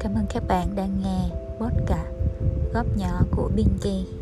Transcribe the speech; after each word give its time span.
Cảm 0.00 0.14
ơn 0.14 0.26
các 0.28 0.42
bạn 0.48 0.76
đang 0.76 1.00
nghe 1.02 1.36
podcast 1.60 2.08
góp 2.72 2.86
nhỏ 2.96 3.20
của 3.30 3.50
Binky. 3.56 4.17